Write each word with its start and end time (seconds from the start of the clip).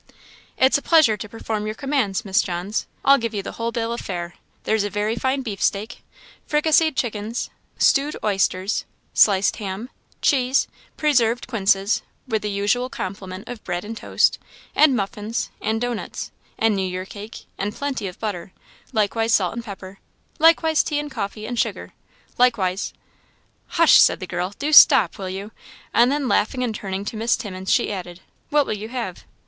"It's 0.57 0.79
a 0.79 0.81
pleasure 0.81 1.15
to 1.15 1.29
perform 1.29 1.67
your 1.67 1.75
commands, 1.75 2.25
Miss 2.25 2.41
Johns. 2.41 2.87
I'll 3.05 3.19
give 3.19 3.35
you 3.35 3.43
the 3.43 3.51
whole 3.51 3.71
bill 3.71 3.93
of 3.93 4.01
fare. 4.01 4.33
There's 4.63 4.83
a 4.83 4.89
very 4.89 5.15
fine 5.15 5.43
beefsteak, 5.43 6.01
fricasseed 6.47 6.95
chickens, 6.95 7.51
stewed 7.77 8.17
oysters, 8.23 8.85
sliced 9.13 9.57
ham, 9.57 9.91
cheese, 10.19 10.67
preserved 10.97 11.45
quinces, 11.45 12.01
with 12.27 12.41
the 12.41 12.49
usual 12.49 12.89
complement 12.89 13.47
of 13.47 13.63
bread 13.63 13.85
and 13.85 13.95
toast, 13.95 14.39
and 14.75 14.95
muffins, 14.95 15.51
and 15.61 15.79
dough 15.79 15.93
nuts, 15.93 16.31
and 16.57 16.75
new 16.75 16.81
year 16.87 17.05
cake, 17.05 17.45
and 17.59 17.75
plenty 17.75 18.07
of 18.07 18.19
butter 18.19 18.53
likewise 18.91 19.35
salt 19.35 19.53
and 19.53 19.63
pepper 19.63 19.99
likewise 20.39 20.81
tea 20.81 20.97
and 20.97 21.11
coffee, 21.11 21.45
and 21.45 21.59
sugar 21.59 21.93
likewise" 22.39 22.91
"Hush!" 23.77 23.99
said 23.99 24.19
the 24.19 24.25
girl. 24.25 24.55
"Do 24.57 24.73
stop, 24.73 25.19
will 25.19 25.29
you?" 25.29 25.51
and 25.93 26.11
then 26.11 26.27
laughing 26.27 26.63
and 26.63 26.73
turning 26.73 27.05
to 27.05 27.15
Miss 27.15 27.37
Timmins, 27.37 27.71
she 27.71 27.93
added, 27.93 28.21
"What 28.49 28.65
will 28.65 28.73
you 28.73 28.89
have?" 28.89 29.25